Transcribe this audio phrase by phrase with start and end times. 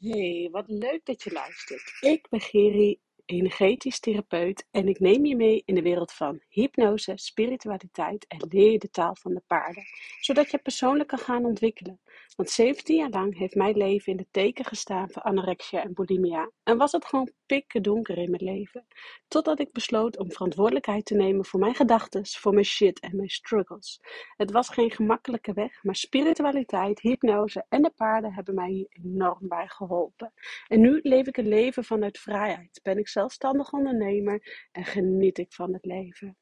[0.00, 1.96] Hey, wat leuk dat je luistert.
[2.00, 7.12] Ik ben Geri, energetisch therapeut en ik neem je mee in de wereld van hypnose,
[7.14, 9.82] spiritualiteit en leer je de taal van de paarden,
[10.20, 12.00] zodat je persoonlijk kan gaan ontwikkelen.
[12.36, 16.50] Want 17 jaar lang heeft mijn leven in de teken gestaan van anorexia en bulimia
[16.62, 18.86] en was het gewoon pikken donker in mijn leven.
[19.28, 23.28] Totdat ik besloot om verantwoordelijkheid te nemen voor mijn gedachten, voor mijn shit en mijn
[23.28, 24.00] struggles.
[24.36, 29.48] Het was geen gemakkelijke weg, maar spiritualiteit, hypnose en de paarden hebben mij hier enorm
[29.48, 30.32] bij geholpen.
[30.68, 32.80] En nu leef ik een leven vanuit vrijheid.
[32.82, 36.36] Ben ik zelfstandig ondernemer en geniet ik van het leven.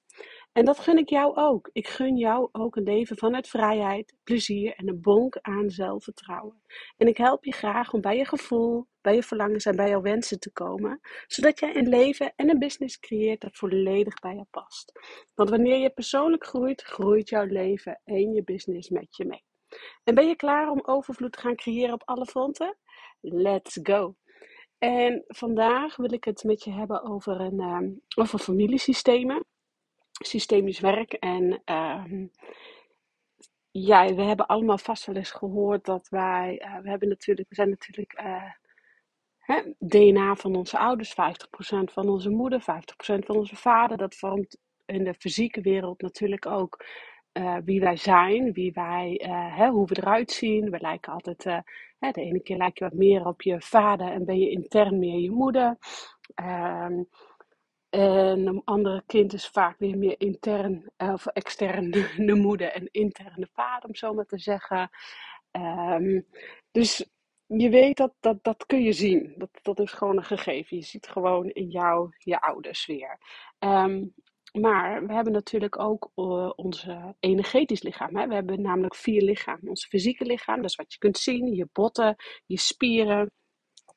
[0.53, 1.71] En dat gun ik jou ook.
[1.73, 6.63] Ik gun jou ook een leven vanuit vrijheid, plezier en een bonk aan zelfvertrouwen.
[6.97, 10.01] En ik help je graag om bij je gevoel, bij je verlangens en bij jouw
[10.01, 14.47] wensen te komen, zodat jij een leven en een business creëert dat volledig bij je
[14.51, 14.93] past.
[15.35, 19.45] Want wanneer je persoonlijk groeit, groeit jouw leven en je business met je mee.
[20.05, 22.77] En ben je klaar om overvloed te gaan creëren op alle fronten?
[23.21, 24.15] Let's go!
[24.79, 29.47] En vandaag wil ik het met je hebben over, een, um, over familiesystemen
[30.19, 31.13] systemisch werk.
[31.13, 32.05] En uh,
[33.71, 37.55] ja, we hebben allemaal vast wel eens gehoord dat wij, uh, we hebben natuurlijk, we
[37.55, 38.53] zijn natuurlijk uh,
[39.39, 41.15] hè, DNA van onze ouders, 50%
[41.93, 42.65] van onze moeder, 50%
[43.19, 43.97] van onze vader.
[43.97, 46.85] Dat vormt in de fysieke wereld natuurlijk ook
[47.33, 49.21] uh, wie wij zijn, wie wij,
[49.55, 50.71] hè, hoe we eruit zien.
[50.71, 51.45] We lijken altijd,
[51.99, 54.99] hè, de ene keer lijk je wat meer op je vader en ben je intern
[54.99, 55.79] meer je moeder.
[56.35, 57.03] Ehm,
[57.91, 61.91] en een andere kind is vaak weer meer intern of extern
[62.27, 64.91] de moeder en intern de vader, om zo maar te zeggen.
[65.53, 66.27] Um,
[66.71, 67.07] dus
[67.47, 69.35] je weet dat, dat, dat kun je zien.
[69.37, 70.77] Dat, dat is gewoon een gegeven.
[70.77, 73.19] Je ziet gewoon in jou je ouders weer.
[73.59, 74.15] Um,
[74.53, 78.17] maar we hebben natuurlijk ook uh, onze energetisch lichaam.
[78.17, 78.27] Hè?
[78.27, 79.69] We hebben namelijk vier lichamen.
[79.69, 81.55] Ons fysieke lichaam, dat is wat je kunt zien.
[81.55, 82.17] Je botten,
[82.47, 83.31] je spieren,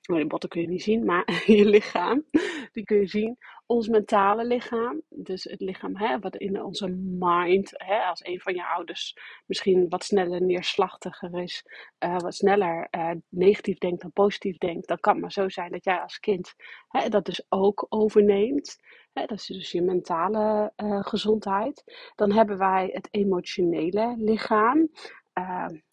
[0.09, 2.23] Oh, je botten kun je niet zien, maar je lichaam,
[2.71, 3.37] die kun je zien.
[3.65, 6.87] Ons mentale lichaam, dus het lichaam hè, wat in onze
[7.19, 11.65] mind, hè, als een van je ouders misschien wat sneller neerslachtiger is,
[11.99, 15.71] uh, wat sneller uh, negatief denkt dan positief denkt, dan kan het maar zo zijn
[15.71, 16.53] dat jij als kind
[16.87, 18.77] hè, dat dus ook overneemt.
[19.13, 21.83] Hè, dat is dus je mentale uh, gezondheid.
[22.15, 24.89] Dan hebben wij het emotionele lichaam.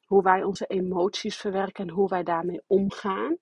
[0.07, 3.37] hoe wij onze emoties verwerken en hoe wij daarmee omgaan.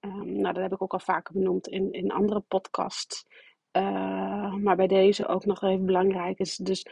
[0.00, 3.24] Um, nou, dat heb ik ook al vaker benoemd in, in andere podcasts.
[3.72, 6.86] Uh, maar bij deze ook nog even belangrijk is dus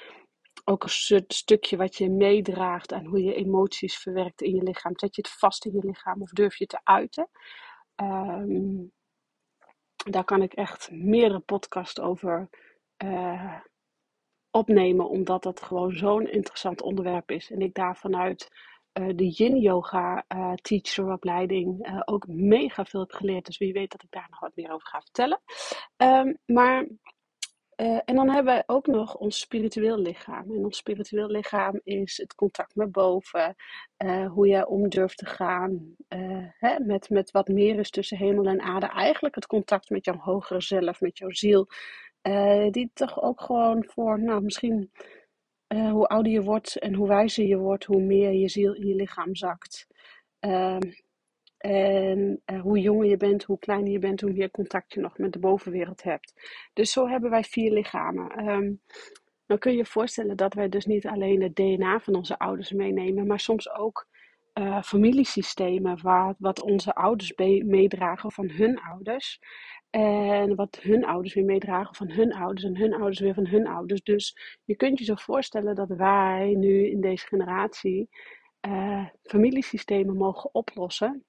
[0.64, 4.98] ook een stukje wat je meedraagt aan hoe je emoties verwerkt in je lichaam.
[4.98, 7.28] Zet je het vast in je lichaam of durf je het te uiten?
[7.96, 8.92] Um,
[9.96, 12.48] daar kan ik echt meerdere podcasts over
[13.04, 13.60] uh,
[14.50, 17.50] opnemen, omdat dat gewoon zo'n interessant onderwerp is.
[17.50, 18.48] En ik daar vanuit
[18.98, 23.46] uh, de Yin Yoga uh, teacheropleiding uh, ook mega veel heb geleerd.
[23.46, 25.40] Dus wie weet dat ik daar nog wat meer over ga vertellen.
[25.96, 26.86] Um, maar,
[27.76, 30.50] en dan hebben we ook nog ons spiritueel lichaam.
[30.50, 33.54] En ons spiritueel lichaam is het contact met boven.
[34.28, 35.96] hoe je om durft te gaan
[36.58, 38.86] hè, met, met wat meer is tussen hemel en aarde.
[38.86, 41.66] Eigenlijk het contact met jouw hogere zelf, met jouw ziel.
[42.70, 44.90] die toch ook gewoon voor, nou misschien
[45.68, 48.86] uh, hoe ouder je wordt en hoe wijzer je wordt, hoe meer je ziel in
[48.86, 49.86] je lichaam zakt.
[50.40, 50.78] Uh,
[51.56, 55.18] en uh, hoe jonger je bent, hoe kleiner je bent, hoe meer contact je nog
[55.18, 56.32] met de bovenwereld hebt.
[56.72, 58.48] Dus zo hebben wij vier lichamen.
[58.48, 58.80] Um,
[59.46, 62.72] dan kun je je voorstellen dat wij dus niet alleen het DNA van onze ouders
[62.72, 64.06] meenemen, maar soms ook
[64.58, 67.32] uh, familiesystemen waar, wat onze ouders
[67.64, 69.40] meedragen van hun ouders.
[69.90, 73.66] En wat hun ouders weer meedragen van hun ouders en hun ouders weer van hun
[73.66, 74.02] ouders.
[74.02, 78.08] Dus je kunt je zo voorstellen dat wij nu in deze generatie
[78.66, 81.24] uh, familiesystemen mogen oplossen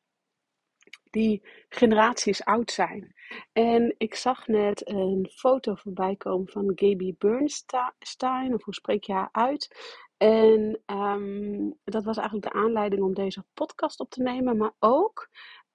[1.10, 3.14] die generaties oud zijn.
[3.54, 9.14] En ik zag net een foto voorbij komen van Gaby Bernstein, of hoe spreek je
[9.14, 9.76] haar uit?
[10.18, 15.30] En um, dat was eigenlijk de aanleiding om deze podcast op te nemen, maar ook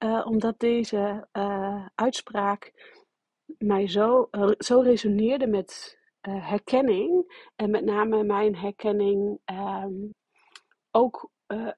[0.05, 2.73] uh, omdat deze uh, uitspraak
[3.59, 7.35] mij zo, uh, zo resoneerde met herkenning.
[7.57, 9.39] En met name mijn herkenning
[9.85, 10.15] um,
[10.91, 11.31] ook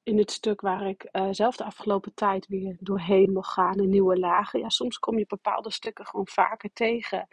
[0.02, 4.18] in het stuk waar ik zelf de afgelopen tijd weer doorheen mocht gaan, in nieuwe
[4.18, 4.60] lagen.
[4.60, 7.28] Ja, soms kom je bepaalde stukken gewoon vaker tegen.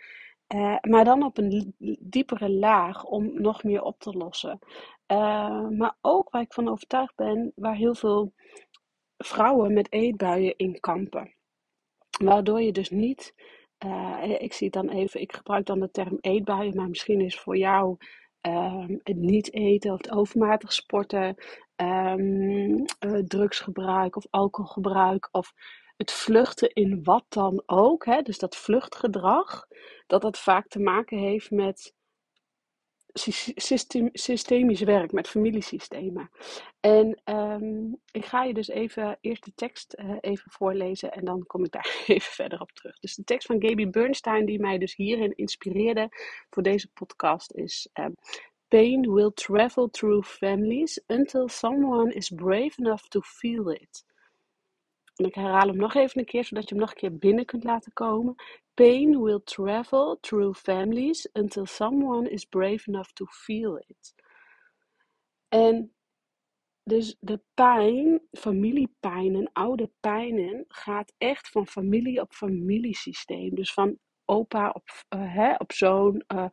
[0.56, 4.60] Uh, maar dan op een diepere laag om nog meer op te lossen.
[5.08, 8.34] Uh, maar ook waar ik van overtuigd ben, waar heel veel
[9.18, 11.36] vrouwen met eetbuien in kampen.
[12.24, 13.34] Waardoor je dus niet,
[13.86, 17.58] uh, ik zie dan even, ik gebruik dan de term eetbuien, maar misschien is voor
[17.58, 17.98] jou
[18.42, 21.36] ehm, het niet eten of het overmatig sporten,
[21.76, 22.86] um,
[23.28, 25.54] drugsgebruik of alcoholgebruik of
[26.02, 29.68] het vluchten in wat dan ook, hè, dus dat vluchtgedrag,
[30.08, 31.94] dat dat vaak te maken heeft met
[33.14, 36.30] system, systemisch werk, met familiesystemen.
[36.80, 41.44] En ehm, ik ga je dus even eerst de tekst uh, even voorlezen en dan
[41.46, 43.00] kom ik daar even verder op terug.
[43.00, 46.08] Dus de tekst van Gaby Bernstein, die mij dus hierin inspireerde
[46.50, 48.16] voor deze podcast, is: um,
[48.68, 54.10] Pain will travel through families until someone is brave enough to feel it.
[55.22, 57.46] En ik herhaal hem nog even een keer, zodat je hem nog een keer binnen
[57.46, 58.36] kunt laten komen.
[58.74, 64.16] Pain will travel through families until someone is brave enough to feel it.
[65.48, 65.94] En
[66.84, 73.56] dus de pijn, familiepijn en oude pijnen, gaat echt van familie op familiesysteem.
[73.56, 76.46] Dus van opa op, uh, hè, op zoon, uh,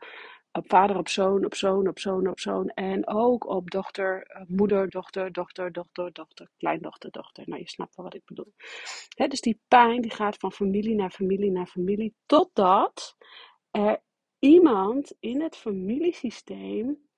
[0.59, 2.69] op vader op zoon, op zoon, op zoon, op zoon.
[2.69, 7.43] En ook op dochter, uh, moeder, dochter, dochter, dochter, dochter, kleindochter, dochter.
[7.47, 8.53] Nou, je snapt wel wat ik bedoel.
[9.29, 13.17] Dus die pijn die gaat van familie naar familie naar familie, totdat
[13.71, 14.03] er
[14.39, 17.09] iemand in het familiesysteem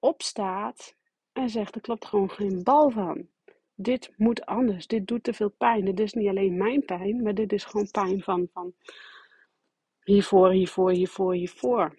[0.00, 0.96] opstaat
[1.32, 3.28] en zegt: er klopt gewoon geen bal van.
[3.74, 4.86] Dit moet anders.
[4.86, 5.84] Dit doet te veel pijn.
[5.84, 8.74] Dit is niet alleen mijn pijn, maar dit is gewoon pijn van, van
[10.04, 11.98] hiervoor, hiervoor, hiervoor, hiervoor.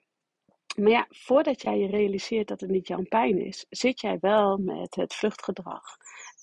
[0.81, 4.57] Maar ja, voordat jij je realiseert dat het niet jouw pijn is, zit jij wel
[4.57, 5.83] met het vluchtgedrag.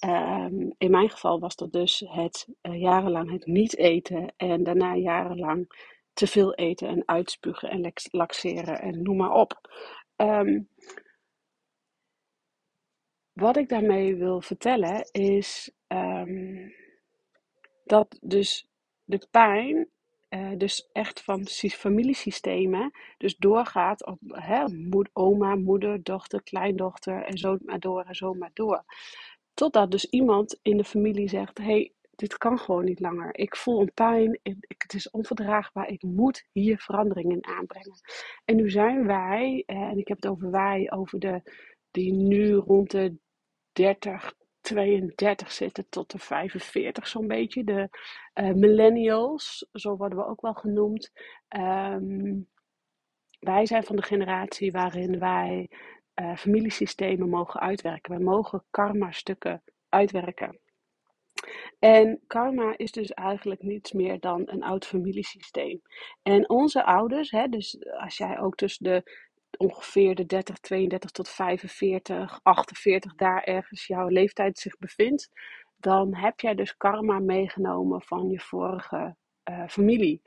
[0.05, 4.95] Um, in mijn geval was dat dus het uh, jarenlang het niet eten en daarna
[4.95, 5.69] jarenlang
[6.13, 9.61] te veel eten en uitspugen en laxeren en noem maar op.
[10.17, 10.69] Um,
[13.33, 16.73] wat ik daarmee wil vertellen is um,
[17.85, 18.69] dat dus
[19.05, 19.89] de pijn
[20.35, 24.65] uh, dus echt van familiesystemen dus doorgaat op hè,
[25.13, 28.85] oma, moeder, dochter, kleindochter en zo maar door en zo maar door.
[29.55, 33.39] Totdat dus iemand in de familie zegt: hey, dit kan gewoon niet langer.
[33.39, 34.41] Ik voel een pijn,
[34.79, 38.01] het is onverdraagbaar, ik moet hier verandering in aanbrengen.
[38.45, 41.43] En nu zijn wij, eh, en ik heb het over wij, over de
[41.91, 43.17] die nu rond de
[43.73, 44.35] 30,
[44.65, 47.65] 32 zitten tot de 45 zo'n beetje.
[47.65, 47.89] De
[48.35, 51.13] uh, millennials, zo worden we ook wel genoemd.
[51.49, 52.49] Um,
[53.39, 55.71] wij zijn van de generatie waarin wij
[56.15, 58.11] uh, familiesystemen mogen uitwerken.
[58.11, 60.59] Wij mogen karma-stukken uitwerken.
[61.79, 65.83] En karma is dus eigenlijk niets meer dan een oud familiesysteem.
[66.23, 69.03] En onze ouders, hè, dus als jij ook tussen de
[69.57, 75.31] ongeveer de 30, 32 tot 45, 48 daar ergens jouw leeftijd zich bevindt,
[75.77, 79.17] dan heb jij dus karma meegenomen van je vorige
[79.51, 80.23] uh, familie.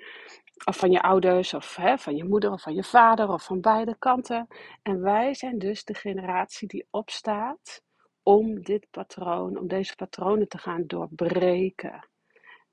[0.65, 3.61] Of van je ouders, of hè, van je moeder, of van je vader, of van
[3.61, 4.47] beide kanten.
[4.81, 7.81] En wij zijn dus de generatie die opstaat
[8.23, 12.09] om dit patroon, om deze patronen te gaan doorbreken.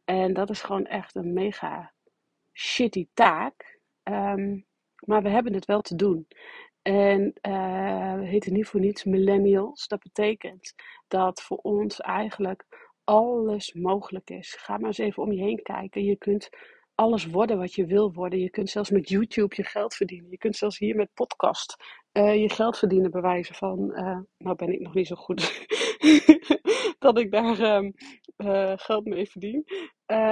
[0.05, 1.93] En dat is gewoon echt een mega
[2.53, 3.81] shitty taak.
[4.03, 4.67] Um,
[5.07, 6.27] maar we hebben het wel te doen.
[6.83, 9.87] En uh, we heten niet voor niets millennials.
[9.87, 10.75] Dat betekent
[11.09, 12.65] dat voor ons eigenlijk
[13.05, 14.55] alles mogelijk is.
[14.59, 16.05] Ga maar eens even om je heen kijken.
[16.05, 16.49] Je kunt
[16.95, 18.39] alles worden wat je wil worden.
[18.39, 20.31] Je kunt zelfs met YouTube je geld verdienen.
[20.31, 21.77] Je kunt zelfs hier met podcast
[22.19, 23.91] uh, je geld verdienen, bij wijze van.
[23.91, 25.67] Uh, nou ben ik nog niet zo goed
[26.99, 27.95] dat ik daar um,
[28.37, 29.65] uh, geld mee verdien.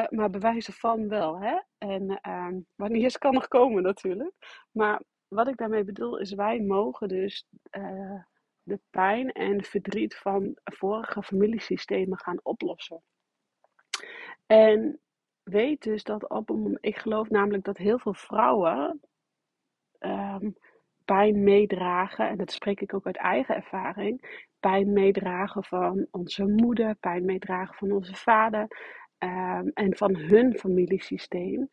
[0.09, 1.41] maar bij wijze van wel.
[1.41, 1.59] Hè?
[1.79, 4.35] En ehm, wanneer het kan nog komen natuurlijk.
[4.71, 7.47] Maar wat ik daarmee bedoel is, wij mogen dus
[8.63, 13.03] de pijn en verdriet van vorige familiesystemen gaan oplossen.
[14.47, 15.01] En
[15.43, 19.01] weet dus dat op een, ik geloof namelijk dat heel veel vrouwen
[19.99, 20.57] um,
[21.05, 26.95] pijn meedragen, en dat spreek ik ook uit eigen ervaring, pijn meedragen van onze moeder,
[26.95, 28.67] pijn meedragen van onze vader
[29.19, 31.71] um, en van hun familiesysteem.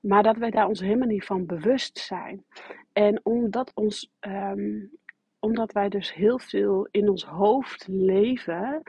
[0.00, 2.44] Maar dat wij daar ons helemaal niet van bewust zijn.
[2.92, 4.90] En omdat, ons, um,
[5.38, 8.82] omdat wij dus heel veel in ons hoofd leven,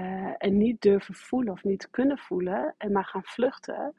[0.00, 3.94] uh, en niet durven voelen of niet kunnen voelen en maar gaan vluchten,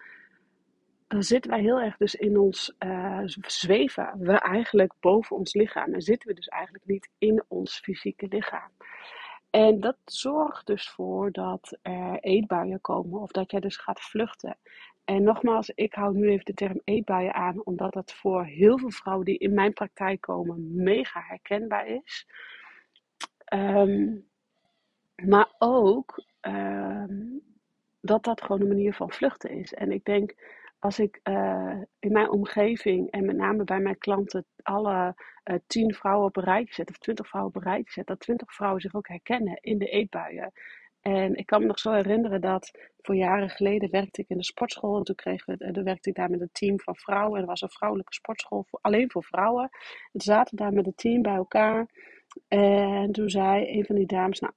[1.07, 4.13] dan zitten wij heel erg dus in ons uh, zweven.
[4.19, 8.71] We eigenlijk boven ons lichaam en zitten we dus eigenlijk niet in ons fysieke lichaam.
[9.49, 14.57] En dat zorgt dus voor dat er eetbuien komen of dat jij dus gaat vluchten.
[15.03, 18.91] En nogmaals, ik hou nu even de term eetbuien aan, omdat dat voor heel veel
[18.91, 22.27] vrouwen die in mijn praktijk komen mega herkenbaar is.
[23.53, 24.27] Um,
[25.15, 27.41] maar ook um,
[28.01, 29.73] dat dat gewoon een manier van vluchten is.
[29.73, 30.35] En ik denk,
[30.85, 35.93] als ik uh, in mijn omgeving en met name bij mijn klanten alle uh, tien
[35.93, 39.07] vrouwen op een zet, of twintig vrouwen op een zet, dat twintig vrouwen zich ook
[39.07, 40.51] herkennen in de eetbuien.
[41.01, 44.43] En ik kan me nog zo herinneren dat voor jaren geleden werkte ik in de
[44.43, 44.97] sportschool.
[44.97, 47.35] En toen, kregen we, dan werkte ik daar met een team van vrouwen.
[47.35, 49.63] En er was een vrouwelijke sportschool voor, alleen voor vrouwen.
[49.63, 51.85] En toen zaten we daar met het team bij elkaar.
[52.47, 54.53] En toen zei een van die dames, nou,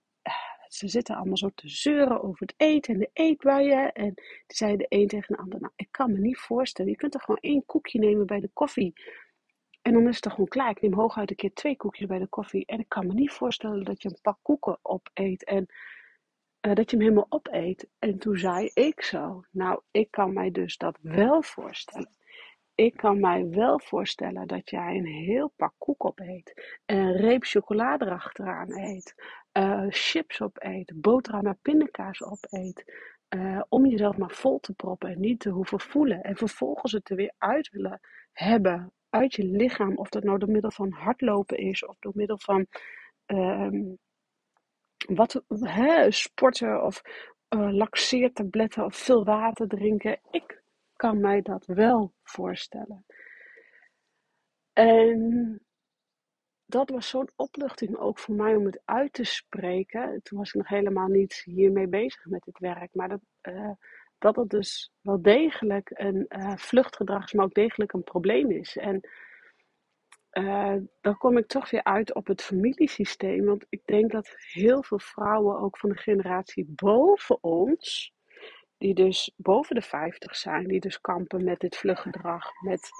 [0.68, 3.92] ze zitten allemaal zo te zeuren over het eten en de eetbuien.
[3.92, 6.90] En die zei de een tegen de ander, nou, ik kan me niet voorstellen.
[6.90, 8.92] Je kunt er gewoon één koekje nemen bij de koffie.
[9.82, 10.70] En dan is het toch gewoon klaar.
[10.70, 12.66] Ik neem hooguit een keer twee koekjes bij de koffie.
[12.66, 15.44] En ik kan me niet voorstellen dat je een pak koeken opeet.
[15.44, 15.66] En
[16.66, 17.88] uh, dat je hem helemaal opeet.
[17.98, 22.17] En toen zei ik zo, nou, ik kan mij dus dat wel voorstellen.
[22.78, 26.78] Ik kan mij wel voorstellen dat jij een heel pak koek opeet.
[26.87, 29.14] Een reep chocolade erachteraan eet.
[29.52, 30.92] Uh, chips opeet.
[30.94, 32.85] Boterham met pindakaas opeet.
[33.37, 36.23] Uh, om jezelf maar vol te proppen en niet te hoeven voelen.
[36.23, 38.00] En vervolgens het er weer uit willen
[38.32, 39.97] hebben uit je lichaam.
[39.97, 42.66] Of dat nou door middel van hardlopen is of door middel van
[43.26, 43.92] uh,
[45.06, 47.02] wat, hè, sporten of
[47.56, 50.20] uh, laxeertabletten of veel water drinken.
[50.30, 50.57] Ik
[50.98, 53.04] kan mij dat wel voorstellen.
[54.72, 55.60] En
[56.66, 60.22] dat was zo'n opluchting ook voor mij om het uit te spreken.
[60.22, 62.94] Toen was ik nog helemaal niet hiermee bezig met het werk.
[62.94, 63.70] Maar dat, uh,
[64.18, 68.76] dat het dus wel degelijk een uh, vluchtgedrag is, maar ook degelijk een probleem is.
[68.76, 69.08] En
[70.32, 73.44] uh, dan kom ik toch weer uit op het familiesysteem.
[73.44, 78.12] Want ik denk dat heel veel vrouwen, ook van de generatie boven ons,
[78.78, 82.90] die dus boven de 50 zijn, die dus kampen met dit vluchtgedrag, met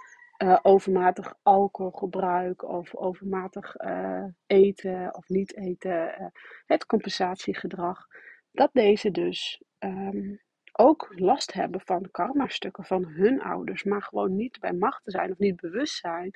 [0.43, 6.33] uh, overmatig alcoholgebruik of overmatig uh, eten of niet eten,
[6.67, 8.07] het compensatiegedrag,
[8.53, 10.41] dat deze dus um,
[10.73, 15.31] ook last hebben van karma-stukken van hun ouders, maar gewoon niet bij macht te zijn
[15.31, 16.31] of niet bewust zijn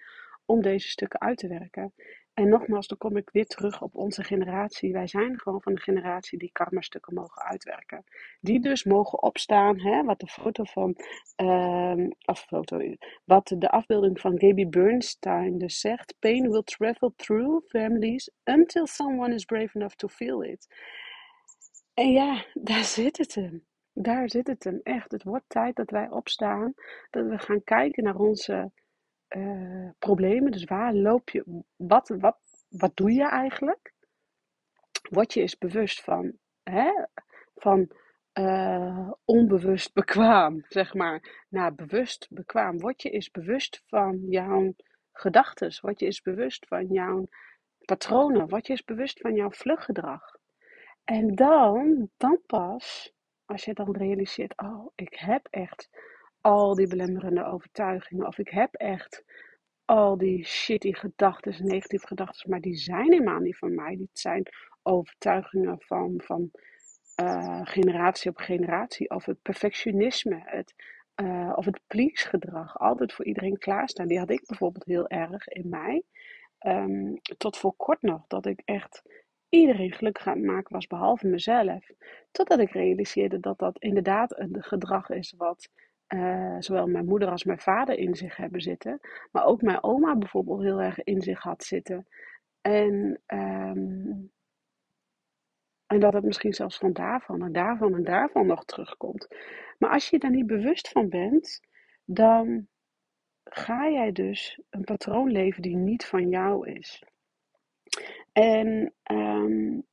[0.44, 1.94] om deze stukken uit te werken.
[2.34, 4.92] En nogmaals, dan kom ik weer terug op onze generatie.
[4.92, 8.04] Wij zijn gewoon van de generatie die karma-stukken mogen uitwerken.
[8.40, 10.96] Die dus mogen opstaan, hè, wat de foto van,
[11.42, 16.14] uh, foto, wat de afbeelding van Gaby Bernstein dus zegt.
[16.18, 20.66] Pain will travel through families until someone is brave enough to feel it.
[21.94, 23.64] En ja, daar zit het hem.
[23.92, 25.10] Daar zit het hem echt.
[25.10, 26.74] Het wordt tijd dat wij opstaan,
[27.10, 28.70] dat we gaan kijken naar onze
[29.36, 30.52] uh, problemen.
[30.52, 33.92] Dus waar loop je, wat, wat, wat doe je eigenlijk?
[35.10, 36.90] Word je eens bewust van, hè,
[37.54, 37.90] van
[38.38, 42.80] uh, onbewust bekwaam, zeg maar, naar bewust bekwaam.
[42.80, 44.74] Word je eens bewust van jouw
[45.12, 45.78] gedachten.
[45.80, 47.28] Word je eens bewust van jouw
[47.84, 48.48] patronen.
[48.48, 50.36] Word je eens bewust van jouw vluchtgedrag.
[51.04, 53.12] En dan, dan pas,
[53.44, 55.88] als je dan realiseert, oh, ik heb echt
[56.42, 58.26] al die belemmerende overtuigingen.
[58.26, 59.24] Of ik heb echt
[59.84, 63.96] al die shitty gedachten, negatieve gedachten, maar die zijn helemaal niet van mij.
[63.96, 64.46] Die zijn
[64.82, 66.50] overtuigingen van, van
[67.22, 69.10] uh, generatie op generatie.
[69.10, 70.74] Of het perfectionisme, het,
[71.22, 72.78] uh, of het please-gedrag.
[72.78, 74.08] Altijd voor iedereen klaarstaan.
[74.08, 76.02] Die had ik bijvoorbeeld heel erg in mij.
[76.66, 79.02] Um, tot voor kort nog, dat ik echt
[79.48, 81.86] iedereen gelukkig aan het maken was, behalve mezelf.
[82.30, 85.68] Totdat ik realiseerde dat dat inderdaad een gedrag is wat
[86.14, 89.00] uh, zowel mijn moeder als mijn vader in zich hebben zitten.
[89.30, 92.06] Maar ook mijn oma bijvoorbeeld heel erg in zich had zitten.
[92.60, 94.32] En, um,
[95.86, 99.28] en dat het misschien zelfs van daarvan en daarvan en daarvan nog terugkomt.
[99.78, 101.60] Maar als je daar niet bewust van bent,
[102.04, 102.66] dan
[103.44, 107.02] ga jij dus een patroon leven die niet van jou is.
[108.32, 109.86] En um,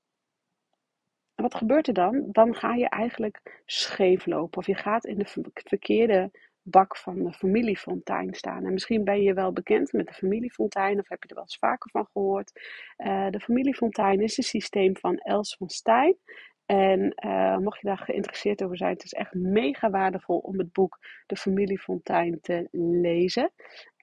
[1.41, 2.23] wat gebeurt er dan?
[2.31, 6.31] Dan ga je eigenlijk scheef lopen of je gaat in de verkeerde
[6.61, 8.65] bak van de familiefontein staan.
[8.65, 11.57] En misschien ben je wel bekend met de familiefontein of heb je er wel eens
[11.57, 12.51] vaker van gehoord.
[12.97, 16.17] Uh, de familiefontein is een systeem van Els van Stein.
[16.65, 20.73] En uh, mocht je daar geïnteresseerd over zijn, het is echt mega waardevol om het
[20.73, 23.51] boek De Familiefontein te lezen.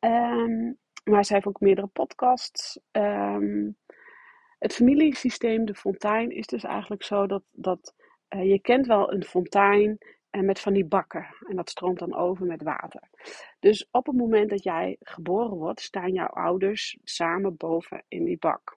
[0.00, 2.80] Um, maar zij heeft ook meerdere podcasts.
[2.92, 3.76] Um,
[4.58, 7.94] het familiesysteem, de fontein, is dus eigenlijk zo dat, dat
[8.28, 9.98] uh, je kent wel een fontein
[10.30, 11.26] en met van die bakken.
[11.48, 13.02] En dat stroomt dan over met water.
[13.60, 18.38] Dus op het moment dat jij geboren wordt, staan jouw ouders samen boven in die
[18.38, 18.76] bak.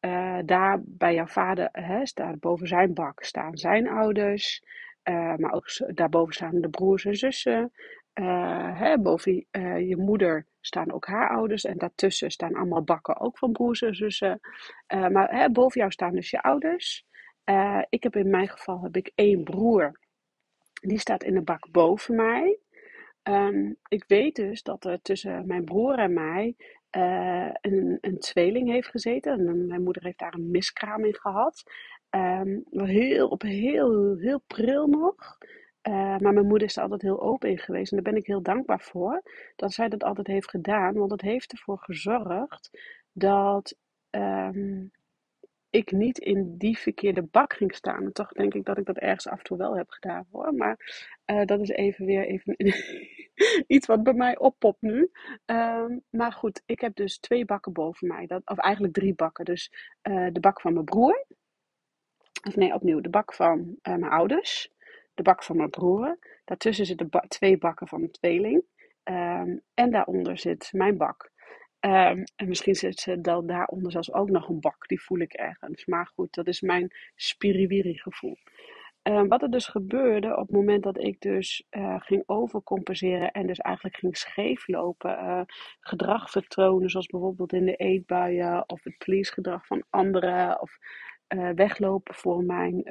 [0.00, 2.02] Uh, daar bij jouw vader, hè,
[2.38, 4.62] boven zijn bak, staan zijn ouders.
[5.36, 7.72] Maar ook daarboven staan de broers en zussen.
[8.14, 11.64] Uh, hè, boven uh, je moeder staan ook haar ouders.
[11.64, 14.40] En daartussen staan allemaal bakken ook van broers en zussen.
[14.94, 17.06] Uh, maar hè, boven jou staan dus je ouders.
[17.88, 20.00] ik heb in mijn geval heb ik één broer.
[20.80, 22.58] Die staat in de bak boven mij.
[23.22, 26.54] Um, ik weet dus dat er tussen mijn broer en mij
[27.60, 29.32] een, een tweeling heeft gezeten.
[29.32, 31.62] En mijn moeder heeft daar een miskraam in gehad.
[32.12, 35.38] Ehm, wel heel, op heel, heel pril nog.
[35.82, 37.92] Eh, maar mijn moeder is er altijd heel open in geweest.
[37.92, 39.22] En daar ben ik heel dankbaar voor.
[39.56, 40.94] Dat zij dat altijd heeft gedaan.
[40.94, 42.70] Want dat heeft ervoor gezorgd
[43.12, 43.76] dat
[44.10, 44.84] ehm,
[45.70, 48.04] ik niet in die verkeerde bak ging staan.
[48.04, 50.54] En toch denk ik dat ik dat ergens af en toe wel heb gedaan hoor.
[50.54, 52.54] Maar uh, dat is even weer even
[53.74, 55.10] iets wat bij mij oppopt nu.
[55.46, 58.26] Um, maar goed, ik heb dus twee bakken boven mij.
[58.26, 59.44] Dat, of eigenlijk drie bakken.
[59.44, 59.72] Dus
[60.02, 61.24] uh, de bak van mijn broer.
[62.46, 63.00] Of nee, opnieuw.
[63.00, 64.72] De bak van mijn ouders.
[65.14, 66.18] De bak van mijn broer.
[66.44, 68.64] Daartussen zitten ba twee bakken van een tweeling.
[69.04, 71.30] Um, en daaronder zit mijn bak.
[71.80, 74.88] Um, en misschien zit ze daaronder zelfs ook nog een bak.
[74.88, 75.86] Die voel ik ergens.
[75.86, 78.36] Maar goed, dat is mijn spiriwiri gevoel.
[79.02, 83.46] Um, wat er dus gebeurde op het moment dat ik dus uh, ging overcompenseren en
[83.46, 85.40] dus eigenlijk ging scheeflopen, uh,
[85.80, 90.78] gedrag vertonen, zoals bijvoorbeeld in de eetbuien of het please-gedrag van anderen of
[91.28, 92.84] uh, weglopen voor mijn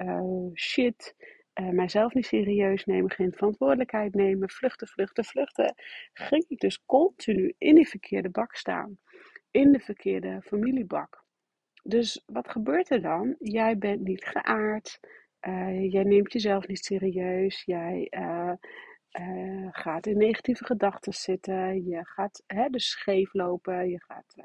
[0.55, 1.15] shit,
[1.53, 5.75] mijzelf niet serieus nemen, geen verantwoordelijkheid nemen, vluchten, vluchten, vluchten,
[6.13, 8.97] ging ik dus continu in die verkeerde bak staan,
[9.51, 11.23] in de verkeerde familiebak.
[11.83, 13.35] Dus wat gebeurt er dan?
[13.39, 14.99] Jij bent niet geaard.
[15.47, 17.63] Uh, jij neemt jezelf niet serieus.
[17.63, 18.51] Jij uh,
[19.19, 21.87] uh, gaat in negatieve gedachten zitten.
[21.87, 23.89] Je gaat hè, dus scheef lopen.
[23.89, 24.35] Je gaat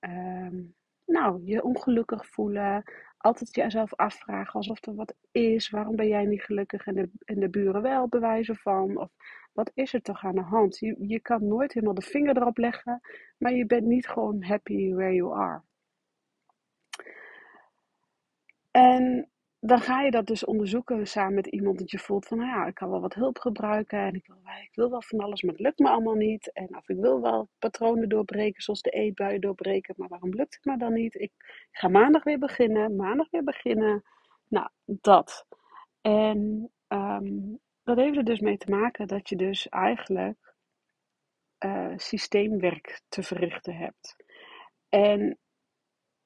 [0.00, 0.74] um,
[1.06, 2.82] nou, je ongelukkig voelen.
[3.24, 5.70] Altijd jezelf afvragen alsof er wat is.
[5.70, 8.96] Waarom ben jij niet gelukkig en de, en de buren wel bewijzen van?
[8.96, 9.10] Of
[9.52, 10.78] wat is er toch aan de hand?
[10.78, 13.00] Je, je kan nooit helemaal de vinger erop leggen.
[13.38, 15.62] Maar je bent niet gewoon happy where you are.
[18.70, 19.30] En
[19.66, 22.66] dan ga je dat dus onderzoeken samen met iemand dat je voelt van, nou ja,
[22.66, 25.52] ik kan wel wat hulp gebruiken en ik wil, ik wil wel van alles, maar
[25.54, 26.52] het lukt me allemaal niet.
[26.52, 30.64] En of ik wil wel patronen doorbreken, zoals de eetbuien doorbreken, maar waarom lukt het
[30.64, 31.14] me dan niet?
[31.14, 31.32] Ik
[31.70, 34.04] ga maandag weer beginnen, maandag weer beginnen.
[34.48, 35.46] Nou, dat.
[36.00, 40.54] En um, dat heeft er dus mee te maken dat je dus eigenlijk
[41.64, 44.16] uh, systeemwerk te verrichten hebt.
[44.88, 45.38] En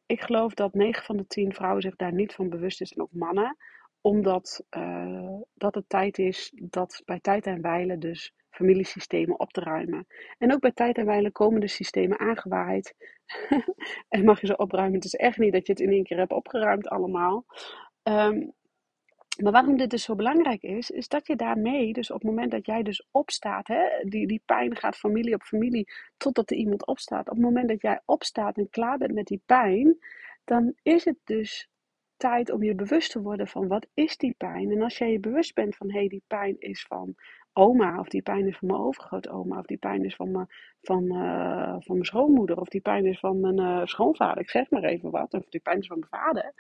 [0.09, 3.03] ik geloof dat 9 van de 10 vrouwen zich daar niet van bewust is en
[3.03, 3.57] ook mannen.
[4.01, 9.61] Omdat uh, dat het tijd is dat bij tijd en wijle dus familiesystemen op te
[9.61, 10.07] ruimen.
[10.39, 12.95] En ook bij tijd en wijle komen de systemen aangewaaid.
[14.09, 14.95] en mag je ze opruimen.
[14.95, 17.45] Het is echt niet dat je het in één keer hebt opgeruimd allemaal.
[18.03, 18.53] Um,
[19.43, 22.51] maar waarom dit dus zo belangrijk is, is dat je daarmee, dus op het moment
[22.51, 26.87] dat jij dus opstaat, hè, die, die pijn gaat familie op familie totdat er iemand
[26.87, 27.29] opstaat.
[27.29, 29.99] Op het moment dat jij opstaat en klaar bent met die pijn,
[30.45, 31.69] dan is het dus
[32.17, 34.71] tijd om je bewust te worden van wat is die pijn.
[34.71, 37.15] En als jij je bewust bent van hé, hey, die pijn is van
[37.53, 40.47] oma, of die pijn is van mijn overgrootoma, of die pijn is van mijn,
[40.83, 44.71] van, uh, van mijn schoonmoeder, of die pijn is van mijn uh, schoonvader, ik zeg
[44.71, 46.53] maar even wat, of die pijn is van mijn vader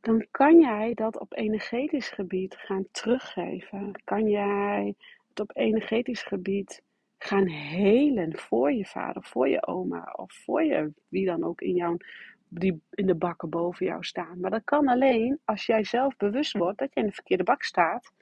[0.00, 4.00] dan kan jij dat op energetisch gebied gaan teruggeven.
[4.04, 4.94] Kan jij
[5.28, 6.82] het op energetisch gebied
[7.18, 11.74] gaan helen voor je vader, voor je oma of voor je wie dan ook in,
[11.74, 11.96] jouw,
[12.48, 14.40] die in de bakken boven jou staan.
[14.40, 17.62] Maar dat kan alleen als jij zelf bewust wordt dat je in de verkeerde bak
[17.62, 18.12] staat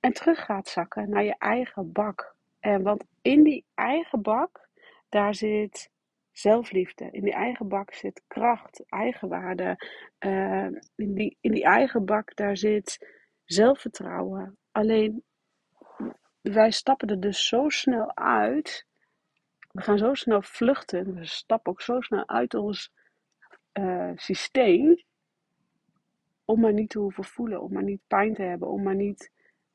[0.00, 2.34] en terug gaat zakken naar je eigen bak.
[2.60, 4.68] En want in die eigen bak,
[5.08, 5.90] daar zit
[6.32, 7.08] zelfliefde.
[7.10, 9.76] In die eigen bak zit kracht, eigenwaarde.
[10.18, 13.08] Uh, in, die, in die eigen bak daar zit
[13.44, 14.56] zelfvertrouwen.
[14.70, 15.22] Alleen
[16.40, 18.86] wij stappen er dus zo snel uit.
[19.72, 21.14] We gaan zo snel vluchten.
[21.14, 22.92] We stappen ook zo snel uit ons
[23.72, 25.02] uh, systeem.
[26.44, 29.30] Om maar niet te hoeven voelen, om maar niet pijn te hebben, om maar niet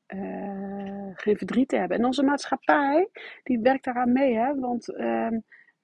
[0.08, 1.98] uh, geen verdriet te hebben.
[1.98, 3.08] En onze maatschappij,
[3.42, 4.54] die werkt daaraan mee, hè?
[4.54, 5.36] Want uh,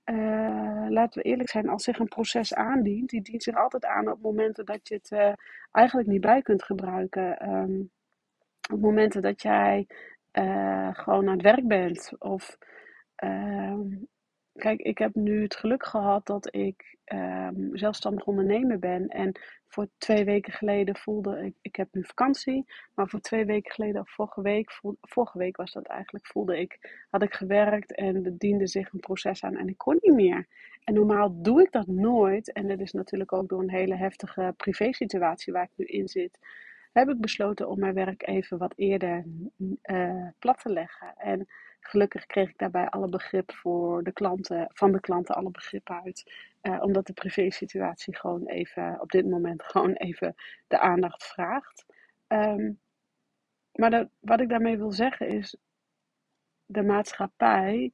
[0.04, 4.10] uh, laten we eerlijk zijn, als zich een proces aandient, die dient zich altijd aan
[4.10, 5.32] op momenten dat je het uh,
[5.72, 7.48] eigenlijk niet bij kunt gebruiken.
[7.48, 7.90] Um,
[8.72, 9.86] op momenten dat jij
[10.32, 12.12] uh, gewoon aan het werk bent.
[12.18, 12.58] Of
[13.14, 13.88] ehm,
[14.54, 19.08] kijk, ik heb nu het geluk gehad dat ik um, zelfstandig ondernemer ben.
[19.08, 22.64] En voor twee weken geleden voelde ik, ik heb nu vakantie,
[22.94, 27.04] maar voor twee weken geleden of vorige week, vorige week was dat eigenlijk, voelde ik,
[27.10, 30.46] had ik gewerkt en er diende zich een proces aan en ik kon niet meer.
[30.84, 32.52] En normaal doe ik dat nooit.
[32.52, 36.38] En dat is natuurlijk ook door een hele heftige privésituatie waar ik nu in zit
[36.94, 39.24] heb ik besloten om mijn werk even wat eerder
[39.82, 41.14] uh, plat te leggen.
[41.16, 41.46] En
[41.86, 46.32] gelukkig kreeg ik daarbij alle begrip voor de klanten, van de klanten alle begrip uit.
[46.62, 50.34] Uh, omdat de privésituatie gewoon even op dit moment gewoon even
[50.66, 51.84] de aandacht vraagt.
[52.28, 52.80] Um,
[53.72, 55.56] maar dat, wat ik daarmee wil zeggen is,
[56.66, 57.92] de maatschappij,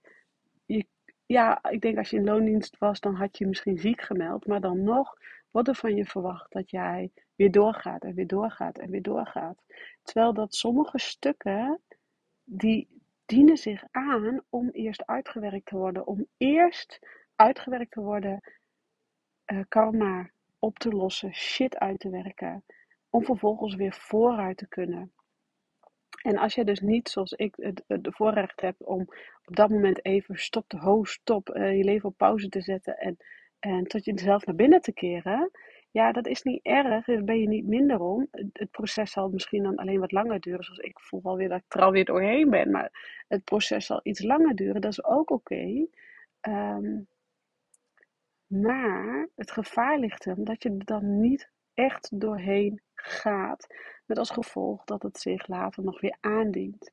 [1.27, 4.47] ja, ik denk als je in loondienst was, dan had je misschien ziek gemeld.
[4.47, 5.17] Maar dan nog
[5.51, 9.63] wordt er van je verwacht dat jij weer doorgaat en weer doorgaat en weer doorgaat.
[10.03, 11.81] Terwijl dat sommige stukken,
[12.45, 13.00] die
[13.31, 16.07] dienen zich aan om eerst uitgewerkt te worden.
[16.07, 16.99] Om eerst
[17.37, 18.41] uitgewerkt te worden,
[19.53, 22.65] uh, karma op te lossen, shit uit te werken.
[23.11, 25.13] Om vervolgens weer vooruit te kunnen.
[26.23, 29.01] En als je dus niet, zoals ik, het, het voorrecht hebt om
[29.45, 32.97] op dat moment even stop de host, stop, uh, je leven op pauze te zetten
[32.99, 33.17] en,
[33.59, 35.51] en tot jezelf naar binnen te keren,
[35.91, 38.29] ja, dat is niet erg, daar ben je niet minder om.
[38.31, 41.75] Het, proces zal misschien dan alleen wat langer duren, zoals ik voel alweer dat ik
[41.75, 45.87] er alweer doorheen ben, maar het proces zal iets langer duren, dat is ook oké.
[46.41, 47.01] Ehm,
[48.47, 53.67] maar het gevaar ligt hem dat je er dan niet echt doorheen gaat.
[54.07, 56.93] Met als gevolg dat het zich later nog weer aandient.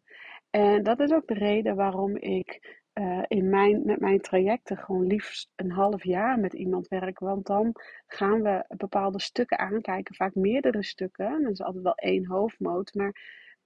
[0.50, 5.08] En dat is ook de reden waarom ik uh, in mijn, met mijn trajecten gewoon
[5.08, 7.20] liefst een half jaar met iemand werk.
[7.20, 7.76] Want dan
[8.08, 11.44] gaan we bepaalde stukken aankijken, vaak meerdere stukken.
[11.44, 12.94] Dat is altijd wel één hoofdmoot.
[12.94, 13.16] Maar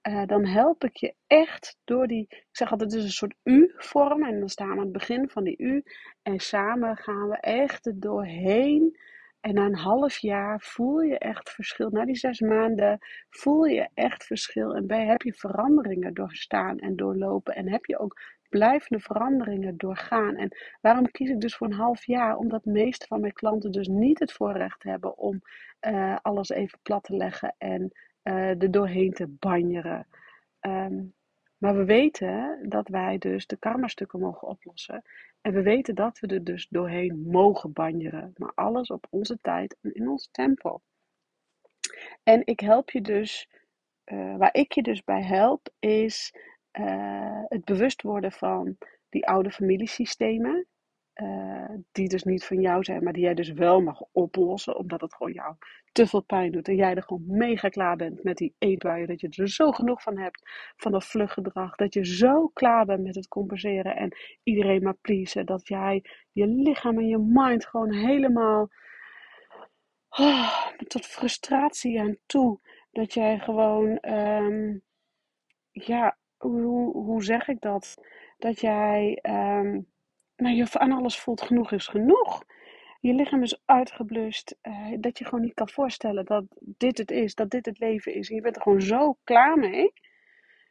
[0.07, 2.25] uh, dan help ik je echt door die.
[2.29, 4.23] Ik zeg altijd, het is een soort U-vorm.
[4.23, 5.83] En dan staan we aan het begin van die U.
[6.21, 8.97] En samen gaan we echt er doorheen.
[9.39, 11.89] En na een half jaar voel je echt verschil.
[11.89, 12.97] Na die zes maanden
[13.29, 14.75] voel je echt verschil.
[14.75, 17.55] En bij, heb je veranderingen doorstaan en doorlopen.
[17.55, 20.35] En heb je ook blijvende veranderingen doorgaan.
[20.35, 22.37] En waarom kies ik dus voor een half jaar?
[22.37, 25.41] Omdat de meeste van mijn klanten dus niet het voorrecht hebben om
[25.87, 27.91] uh, alles even plat te leggen en
[28.23, 30.07] uh, er doorheen te banjeren.
[30.61, 31.13] Um,
[31.57, 35.03] maar we weten dat wij dus de karma-stukken mogen oplossen.
[35.41, 38.33] En we weten dat we er dus doorheen mogen banjeren.
[38.37, 40.81] Maar alles op onze tijd en in ons tempo.
[42.23, 43.49] En ik help je dus,
[44.05, 46.35] uh, waar ik je dus bij help, is
[46.79, 48.77] uh, het bewust worden van
[49.09, 50.65] die oude familiesystemen.
[51.15, 55.01] Uh, die dus niet van jou zijn, maar die jij dus wel mag oplossen, omdat
[55.01, 55.55] het gewoon jou
[55.91, 56.67] te veel pijn doet.
[56.67, 60.01] En jij er gewoon mega klaar bent met die eetbuien, dat je er zo genoeg
[60.01, 61.75] van hebt, van dat vluggedrag.
[61.75, 65.45] Dat je zo klaar bent met het compenseren en iedereen maar pleasen.
[65.45, 68.69] Dat jij je lichaam en je mind gewoon helemaal
[70.09, 72.59] oh, tot frustratie aan toe.
[72.91, 74.81] Dat jij gewoon, um,
[75.71, 77.95] ja, hoe, hoe zeg ik dat?
[78.37, 79.87] Dat jij um,
[80.35, 82.43] nou, je aan alles voelt genoeg is genoeg.
[82.99, 84.57] Je lichaam is uitgeblust.
[84.61, 88.13] Uh, dat je gewoon niet kan voorstellen dat dit het is, dat dit het leven
[88.13, 88.29] is.
[88.29, 89.93] En je bent er gewoon zo klaar mee.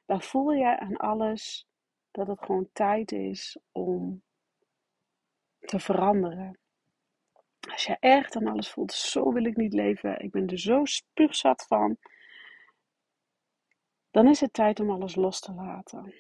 [0.07, 1.69] Dan voel je aan alles
[2.11, 4.23] dat het gewoon tijd is om
[5.59, 6.59] te veranderen.
[7.71, 10.21] Als je echt aan alles voelt, zo wil ik niet leven.
[10.21, 11.97] Ik ben er zo spuugzat van
[14.11, 16.15] dan is het tijd om alles los te laten.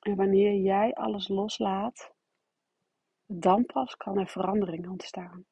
[0.00, 2.12] En wanneer jij alles loslaat,
[3.26, 5.44] dan pas kan er verandering ontstaan.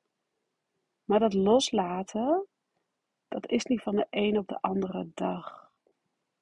[1.05, 2.47] Maar dat loslaten,
[3.29, 5.73] dat is niet van de een op de andere dag.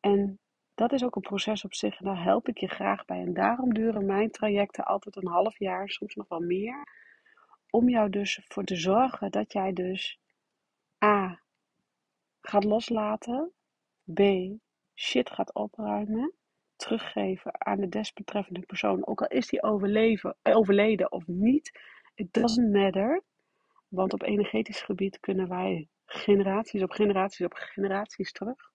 [0.00, 0.38] En
[0.74, 3.20] dat is ook een proces op zich en daar help ik je graag bij.
[3.20, 6.86] En daarom duren mijn trajecten altijd een half jaar, soms nog wel meer.
[7.70, 10.20] Om jou dus voor te zorgen dat jij dus
[11.04, 11.40] A.
[12.40, 13.52] gaat loslaten.
[14.14, 14.20] B
[15.02, 16.32] shit gaat opruimen,
[16.76, 21.80] teruggeven aan de desbetreffende persoon, ook al is die overleven, eh, overleden of niet,
[22.14, 23.22] it doesn't matter.
[23.88, 28.70] Want op energetisch gebied kunnen wij generaties op generaties op generaties terug.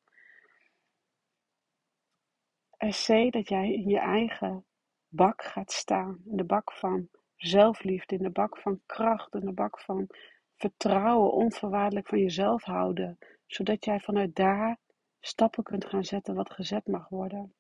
[2.78, 4.66] En C, dat jij in je eigen
[5.08, 6.22] bak gaat staan.
[6.26, 10.08] In de bak van zelfliefde, in de bak van kracht, in de bak van
[10.56, 13.18] vertrouwen, onvoorwaardelijk van jezelf houden.
[13.46, 14.80] Zodat jij vanuit daar
[15.28, 17.54] stappen kunt gaan zetten wat gezet mag worden.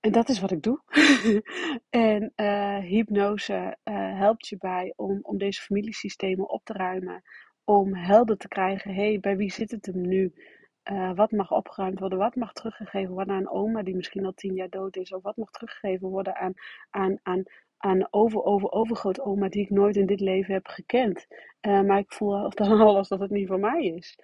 [0.00, 0.82] En dat is wat ik doe.
[1.90, 7.22] en uh, hypnose uh, helpt je bij om, om deze familiesystemen op te ruimen.
[7.64, 10.32] Om helder te krijgen, hé, hey, bij wie zit het hem nu?
[10.90, 12.18] Uh, wat mag opgeruimd worden?
[12.18, 15.12] Wat mag teruggegeven worden aan oma die misschien al tien jaar dood is?
[15.12, 16.52] Of wat mag teruggegeven worden aan,
[16.90, 17.42] aan, aan
[17.78, 21.26] aan over, over, overgrootoma die ik nooit in dit leven heb gekend.
[21.60, 24.18] Uh, maar ik voel dan alles dat het niet voor mij is.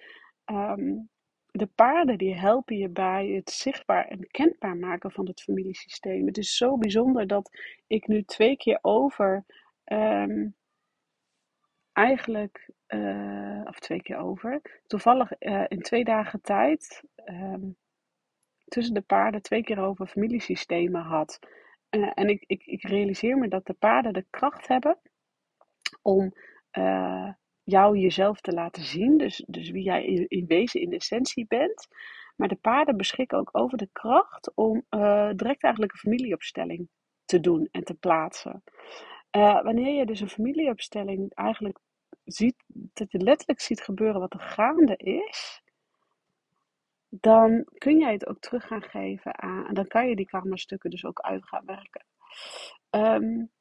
[0.45, 1.09] Um,
[1.57, 6.25] de paarden die helpen je bij het zichtbaar en kenbaar maken van het familiesysteem.
[6.25, 7.49] Het is zo bijzonder dat
[7.87, 9.45] ik nu twee keer over,
[9.85, 10.55] um,
[11.91, 17.77] eigenlijk, uh, of twee keer over, toevallig uh, in twee dagen tijd, um,
[18.65, 21.39] tussen de paarden twee keer over familiesystemen had.
[21.95, 24.99] Uh, en ik, ik, ik, realiseer me dat de paarden de kracht hebben
[26.01, 26.33] om
[26.77, 27.29] uh,
[27.63, 29.17] jou jezelf te laten zien.
[29.17, 31.87] Dus, dus wie jij in, wezen in essentie bent.
[32.35, 36.89] Maar de paarden beschikken ook over de kracht om uh, direct eigenlijk een familieopstelling
[37.25, 38.63] te doen en te plaatsen.
[39.31, 41.79] Wanneer je dus een familieopstelling eigenlijk
[42.23, 45.61] ziet, dat je letterlijk ziet gebeuren wat er gaande is,
[47.19, 50.89] dan kun jij het ook terug gaan geven aan, en dan kan je die karma-stukken
[50.89, 52.05] dus ook uit gaan werken.
[52.89, 53.51] Um,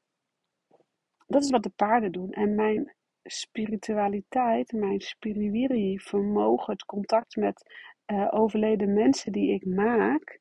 [1.26, 2.30] dat is wat de paarden doen.
[2.30, 7.74] En mijn spiritualiteit, mijn spiriwiri, vermogen, het contact met
[8.06, 10.40] uh, overleden mensen die ik maak,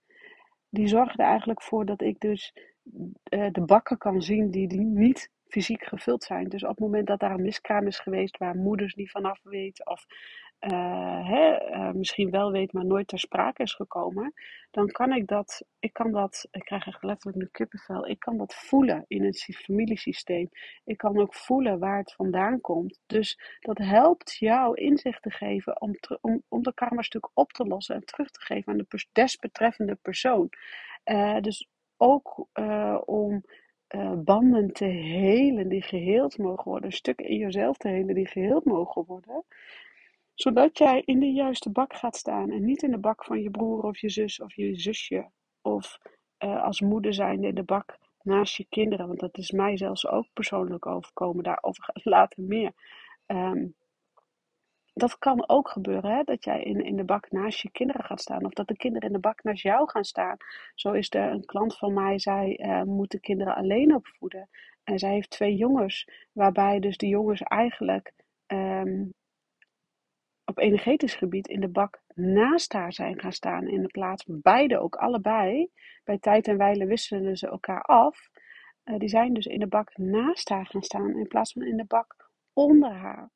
[0.70, 4.86] die zorgen er eigenlijk voor dat ik dus uh, de bakken kan zien die, die
[4.86, 6.50] niet fysiek gevuld zijn.
[6.50, 9.88] Dus op het moment dat daar een miskraam is geweest waar moeders niet vanaf weten
[9.88, 10.06] of
[10.72, 14.34] uh, hè, uh, misschien wel weet, maar nooit ter sprake is gekomen,
[14.72, 18.38] dan kan ik dat, ik kan dat, ik krijg echt letterlijk een kippenvel, ik kan
[18.38, 20.50] dat voelen in het familiesysteem.
[20.84, 23.00] Ik kan ook voelen waar het vandaan komt.
[23.06, 27.96] Dus dat helpt jou inzicht te geven om, om, om de karma-stuk op te lossen
[27.96, 30.50] en terug te geven aan de desbetreffende persoon.
[31.06, 32.48] Uh, dus ook
[33.06, 33.44] om
[34.24, 39.06] banden te helen die geheeld mogen worden, stukken in jezelf te helen die geheeld mogen
[39.06, 39.44] worden
[40.44, 43.50] zodat jij in de juiste bak gaat staan en niet in de bak van je
[43.50, 45.30] broer of je zus of je zusje.
[45.62, 45.98] Of
[46.40, 49.08] uh, als moeder zijnde in de bak naast je kinderen.
[49.08, 51.44] Want dat is mij zelfs ook persoonlijk overkomen.
[51.44, 52.72] Daarover later meer.
[53.28, 53.76] Um,
[54.94, 56.24] dat kan ook gebeuren, hè?
[56.24, 58.46] dat jij in, in de bak naast je kinderen gaat staan.
[58.46, 60.38] Of dat de kinderen in de bak naast jou gaan staan.
[60.76, 64.50] Zo is er een klant van mij, zij uh, moet de kinderen alleen opvoeden.
[64.84, 68.14] En zij heeft twee jongens, waarbij dus de jongens eigenlijk
[68.48, 69.14] um,
[70.46, 73.68] op energetisch gebied in de bak naast haar zijn gaan staan.
[73.68, 75.70] In de plaats van beide, ook allebei.
[76.04, 78.30] Bij tijd en wijle wisselen ze elkaar af.
[78.86, 81.78] Uh, die zijn dus in de bak naast haar gaan staan in plaats van in
[81.78, 83.32] de bak onder haar.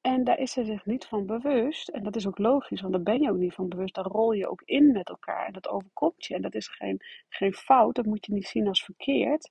[0.00, 1.88] En daar is ze zich niet van bewust.
[1.88, 3.94] En dat is ook logisch, want daar ben je ook niet van bewust.
[3.94, 5.46] Daar rol je ook in met elkaar.
[5.46, 6.34] En dat overkomt je.
[6.34, 7.94] En dat is geen, geen fout.
[7.94, 9.50] Dat moet je niet zien als verkeerd.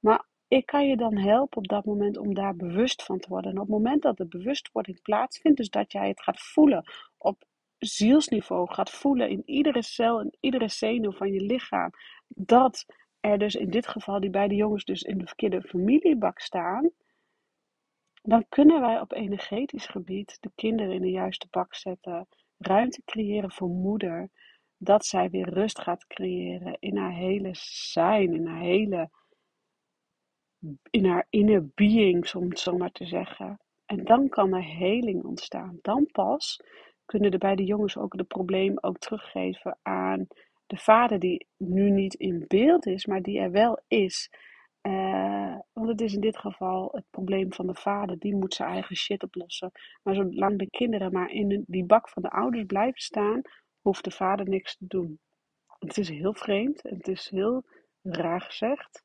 [0.00, 3.50] Maar ik kan je dan helpen op dat moment om daar bewust van te worden.
[3.50, 6.84] En op het moment dat de bewustwording plaatsvindt, dus dat jij het gaat voelen
[7.18, 7.44] op
[7.78, 11.90] zielsniveau, gaat voelen in iedere cel, in iedere zenuw van je lichaam,
[12.28, 12.86] dat
[13.20, 16.90] er dus in dit geval die beide jongens dus in de verkeerde familiebak staan,
[18.22, 23.52] dan kunnen wij op energetisch gebied de kinderen in de juiste bak zetten, ruimte creëren
[23.52, 24.30] voor moeder,
[24.76, 27.50] dat zij weer rust gaat creëren in haar hele
[27.92, 29.10] zijn, in haar hele
[30.90, 33.60] in haar inner being, om het zo maar te zeggen.
[33.86, 35.78] En dan kan er heling ontstaan.
[35.82, 36.60] Dan pas
[37.04, 40.26] kunnen de beide jongens ook het probleem ook teruggeven aan
[40.66, 44.30] de vader die nu niet in beeld is, maar die er wel is.
[44.82, 48.70] Uh, want het is in dit geval het probleem van de vader, die moet zijn
[48.70, 49.70] eigen shit oplossen.
[50.02, 53.40] Maar zolang de kinderen maar in die bak van de ouders blijven staan,
[53.80, 55.18] hoeft de vader niks te doen.
[55.78, 57.64] Het is heel vreemd, het is heel
[58.02, 59.04] raar gezegd.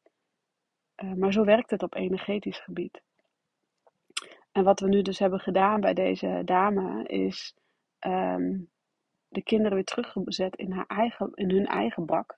[1.04, 3.02] Uh, maar zo werkt het op energetisch gebied.
[4.52, 7.56] En wat we nu dus hebben gedaan bij deze dame is
[8.00, 8.70] um,
[9.28, 12.38] de kinderen weer teruggezet in, haar eigen, in hun eigen bak.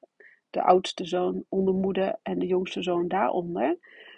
[0.50, 3.78] De oudste zoon onder moeder en de jongste zoon daaronder.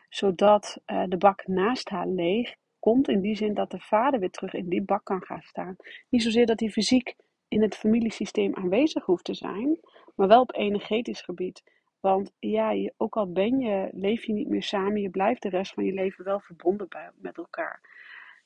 [0.09, 3.07] Zodat uh, de bak naast haar leeg komt.
[3.07, 5.75] In die zin dat de vader weer terug in die bak kan gaan staan.
[6.09, 7.15] Niet zozeer dat hij fysiek
[7.47, 9.79] in het familiesysteem aanwezig hoeft te zijn.
[10.15, 11.63] Maar wel op energetisch gebied.
[11.99, 15.73] Want ja, ook al ben je, leef je niet meer samen, je blijft de rest
[15.73, 17.81] van je leven wel verbonden bij, met elkaar.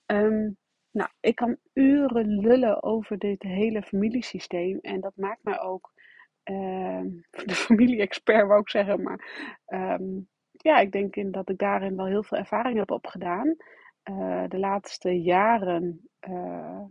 [0.06, 0.58] Um,
[0.92, 4.80] nou, ik kan uren lullen over dit hele familiesysteem.
[4.82, 5.92] En dat maakt mij ook
[6.52, 9.02] uh, de familie-expert, wou ik zeggen.
[9.02, 9.20] Maar
[9.68, 13.56] um, ja, ik denk in dat ik daarin wel heel veel ervaring heb opgedaan.
[14.10, 16.10] Uh, de laatste jaren.
[16.30, 16.82] Uh,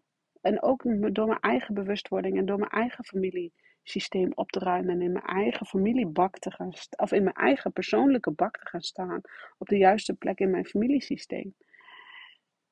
[0.41, 0.83] en ook
[1.15, 5.13] door mijn eigen bewustwording en door mijn eigen familie systeem op te ruimen en in
[5.13, 9.21] mijn eigen familiebak te gaan of in mijn eigen persoonlijke bak te gaan staan
[9.59, 11.55] op de juiste plek in mijn familiesysteem.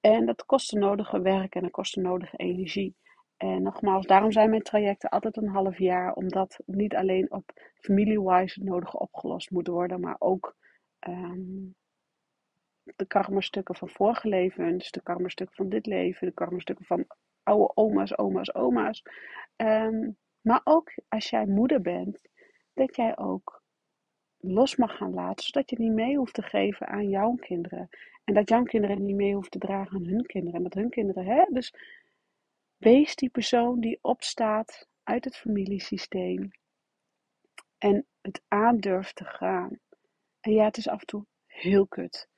[0.00, 2.94] En dat kost de nodige werk en dat kost de nodige energie.
[3.36, 8.62] En nogmaals, daarom zijn mijn trajecten altijd een half jaar, omdat niet alleen op familie-wise
[8.62, 10.56] nodig opgelost moet worden, maar ook
[11.08, 11.74] um,
[12.96, 17.06] de karma-stukken van vorige levens, de karma-stukken van dit leven, de karma-stukken van
[17.42, 19.02] oude oma's, oma's, oma's.
[19.56, 22.28] Um, maar ook als jij moeder bent,
[22.74, 23.62] dat jij ook
[24.40, 27.88] los mag gaan laten, zodat je niet mee hoeft te geven aan jouw kinderen.
[28.24, 30.64] En dat jouw kinderen niet mee hoeft te dragen aan hun kinderen.
[30.64, 31.44] En hun kinderen, hè?
[31.50, 31.74] Dus
[32.76, 36.50] wees die persoon die opstaat uit het familiesysteem.
[37.78, 39.78] En het aandurft te gaan.
[40.40, 42.28] En ja, het is af en toe heel kut.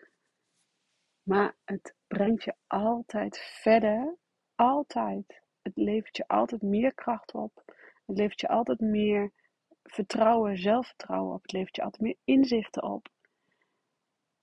[1.23, 4.17] Maar het brengt je altijd verder.
[4.55, 5.43] Altijd.
[5.63, 7.65] Het levert je altijd meer kracht op.
[8.07, 9.33] Het levert je altijd meer
[9.83, 11.43] vertrouwen, zelfvertrouwen op.
[11.43, 13.09] Het levert je altijd meer inzichten op.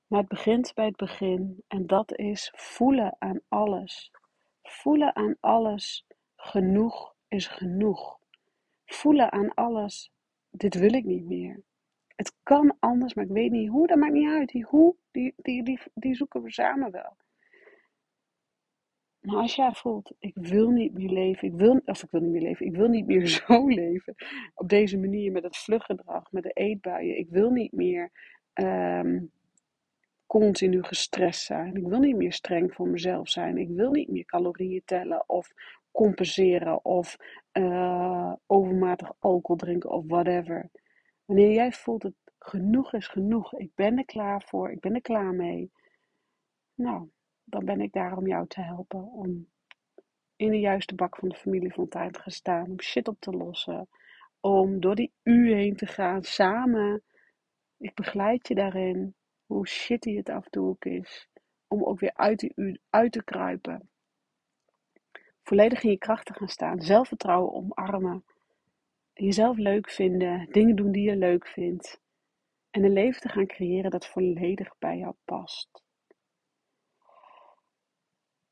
[0.07, 4.11] Maar het begint bij het begin en dat is voelen aan alles.
[4.61, 6.05] Voelen aan alles.
[6.35, 8.19] Genoeg is genoeg.
[8.85, 10.11] Voelen aan alles.
[10.49, 11.63] Dit wil ik niet meer.
[12.15, 13.87] Het kan anders, maar ik weet niet hoe.
[13.87, 14.49] Dat maakt niet uit.
[14.49, 17.17] Die hoe, die, die, die, die zoeken we samen wel.
[19.19, 22.31] Maar als jij voelt, ik wil niet meer leven, ik wil, of ik wil niet
[22.31, 24.15] meer leven, ik wil niet meer zo leven.
[24.53, 27.17] Op deze manier, met het vluggedrag, met de eetbuien.
[27.17, 28.11] Ik wil niet meer
[28.53, 29.19] ehm,
[30.25, 31.75] continu gestrest zijn.
[31.75, 33.57] Ik wil niet meer streng voor mezelf zijn.
[33.57, 35.53] Ik wil niet meer calorieën tellen of
[35.91, 37.17] compenseren of
[37.53, 40.69] uh, overmatig alcohol drinken of whatever.
[41.25, 45.01] Wanneer jij voelt dat genoeg is genoeg, ik ben er klaar voor, ik ben er
[45.01, 45.71] klaar mee.
[46.73, 47.09] Nou,
[47.49, 49.03] dan ben ik daar om jou te helpen.
[49.03, 49.47] Om
[50.35, 52.69] in de juiste bak van de familiefontein te gaan staan.
[52.69, 53.87] Om shit op te lossen.
[54.39, 56.23] Om door die U heen te gaan.
[56.23, 57.03] Samen.
[57.77, 59.15] Ik begeleid je daarin.
[59.45, 61.27] Hoe shitty het af en toe ook is.
[61.67, 63.89] Om ook weer uit die U uit te kruipen.
[65.43, 66.81] Volledig in je kracht te gaan staan.
[66.81, 68.23] Zelfvertrouwen omarmen.
[69.13, 70.47] Jezelf leuk vinden.
[70.51, 72.01] Dingen doen die je leuk vindt.
[72.69, 75.87] En een leven te gaan creëren dat volledig bij jou past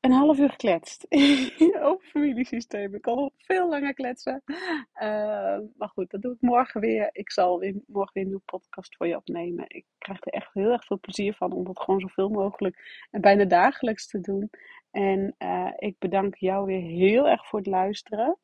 [0.00, 1.06] een half uur gekletst
[1.88, 2.94] over familiesysteem.
[2.94, 4.42] Ik kan nog veel langer kletsen.
[4.46, 7.08] Uh, maar goed, dat doe ik morgen weer.
[7.12, 9.64] Ik zal morgen weer een nieuwe podcast voor je opnemen.
[9.68, 13.20] Ik krijg er echt heel erg veel plezier van om dat gewoon zoveel mogelijk en
[13.20, 14.50] bijna dagelijks te doen.
[14.90, 18.38] En uh, ik bedank jou weer heel erg voor het luisteren.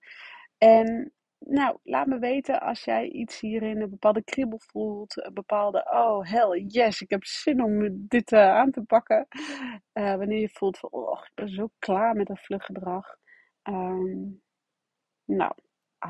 [0.58, 1.12] En
[1.46, 5.24] nou, laat me weten als jij iets hierin een bepaalde kriebel voelt.
[5.26, 9.26] Een bepaalde, oh hell yes, ik heb zin om dit uh, aan te pakken.
[9.92, 13.16] Uh, wanneer je voelt van, oh, ik ben zo klaar met dat vluggedrag.
[13.62, 14.42] Um,
[15.24, 15.52] nou,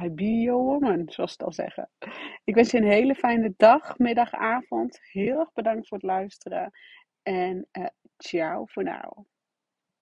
[0.03, 1.91] I be your woman, zoals ze al zeggen.
[2.45, 4.99] Ik wens je een hele fijne dag, middag, avond.
[5.03, 6.71] Heel erg bedankt voor het luisteren.
[7.23, 9.34] En uh, ciao voor nu.